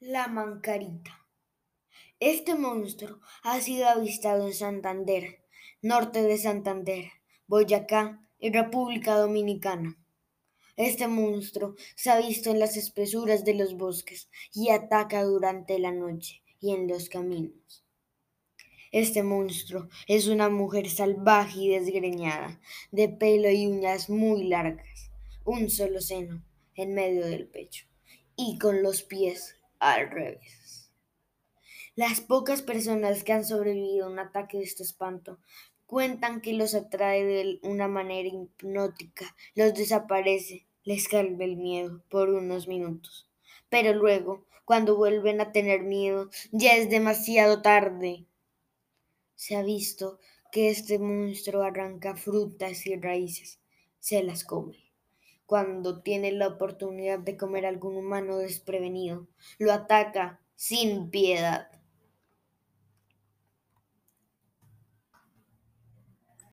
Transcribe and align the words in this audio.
La 0.00 0.28
mancarita. 0.28 1.28
Este 2.18 2.54
monstruo 2.54 3.20
ha 3.42 3.60
sido 3.60 3.86
avistado 3.86 4.46
en 4.46 4.54
Santander, 4.54 5.44
norte 5.82 6.22
de 6.22 6.38
Santander, 6.38 7.10
Boyacá 7.46 8.26
y 8.38 8.50
República 8.50 9.16
Dominicana. 9.16 9.98
Este 10.76 11.06
monstruo 11.06 11.74
se 11.96 12.08
ha 12.10 12.16
visto 12.16 12.48
en 12.50 12.58
las 12.58 12.78
espesuras 12.78 13.44
de 13.44 13.54
los 13.54 13.76
bosques 13.76 14.30
y 14.54 14.70
ataca 14.70 15.22
durante 15.22 15.78
la 15.78 15.92
noche 15.92 16.42
y 16.60 16.72
en 16.72 16.88
los 16.88 17.10
caminos. 17.10 17.84
Este 18.92 19.22
monstruo 19.22 19.88
es 20.06 20.28
una 20.28 20.50
mujer 20.50 20.90
salvaje 20.90 21.60
y 21.60 21.68
desgreñada, 21.70 22.60
de 22.90 23.08
pelo 23.08 23.50
y 23.50 23.66
uñas 23.66 24.10
muy 24.10 24.44
largas, 24.44 25.10
un 25.44 25.70
solo 25.70 26.02
seno 26.02 26.44
en 26.74 26.92
medio 26.92 27.26
del 27.26 27.46
pecho 27.46 27.86
y 28.36 28.58
con 28.58 28.82
los 28.82 29.02
pies 29.02 29.56
al 29.78 30.10
revés. 30.10 30.90
Las 31.96 32.20
pocas 32.20 32.60
personas 32.60 33.24
que 33.24 33.32
han 33.32 33.46
sobrevivido 33.46 34.06
a 34.06 34.10
un 34.10 34.18
ataque 34.18 34.58
de 34.58 34.64
este 34.64 34.82
espanto 34.82 35.38
cuentan 35.86 36.42
que 36.42 36.52
los 36.52 36.74
atrae 36.74 37.24
de 37.24 37.60
una 37.62 37.88
manera 37.88 38.28
hipnótica, 38.28 39.34
los 39.54 39.72
desaparece, 39.72 40.66
les 40.84 41.08
calma 41.08 41.44
el 41.44 41.56
miedo 41.56 42.04
por 42.10 42.28
unos 42.28 42.68
minutos. 42.68 43.26
Pero 43.70 43.94
luego, 43.94 44.46
cuando 44.66 44.96
vuelven 44.96 45.40
a 45.40 45.50
tener 45.50 45.82
miedo, 45.82 46.28
ya 46.50 46.76
es 46.76 46.90
demasiado 46.90 47.62
tarde. 47.62 48.26
Se 49.34 49.56
ha 49.56 49.62
visto 49.62 50.18
que 50.50 50.70
este 50.70 50.98
monstruo 50.98 51.62
arranca 51.62 52.14
frutas 52.16 52.86
y 52.86 52.96
raíces, 52.96 53.60
se 53.98 54.22
las 54.22 54.44
come. 54.44 54.92
Cuando 55.46 56.02
tiene 56.02 56.32
la 56.32 56.48
oportunidad 56.48 57.18
de 57.18 57.36
comer 57.36 57.66
a 57.66 57.70
algún 57.70 57.96
humano 57.96 58.38
desprevenido, 58.38 59.28
lo 59.58 59.72
ataca 59.72 60.40
sin 60.54 61.10
piedad. 61.10 61.68